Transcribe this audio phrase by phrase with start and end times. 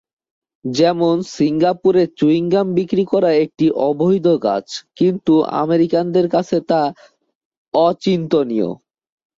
[0.65, 4.65] যেমন সিঙ্গাপুরে চুইংগাম বিক্রি করা একটি অবৈধ কাজ
[4.99, 6.81] কিন্তু আমেরিকানদের কাছে তা
[7.73, 8.69] অচিন্তনীয়।